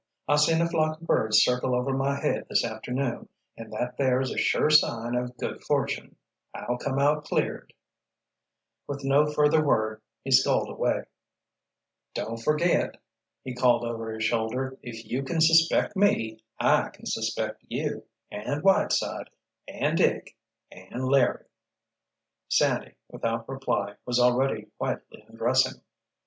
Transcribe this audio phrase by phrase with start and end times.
[0.27, 4.19] I seen a flock of birds circle over my head this afternoon and that there
[4.19, 6.15] is a sure sign of good fortune.
[6.55, 7.71] I'll come out cleared!"
[8.87, 11.03] With no further word he sculled away.
[12.15, 12.99] "Don't forget,"
[13.43, 19.97] he called over his shoulder, "if you can suspect me, I can suspect you—and Whiteside—and
[19.99, 21.45] Dick—and Larry!"
[22.49, 25.79] Sandy, without reply, was already quietly undressing.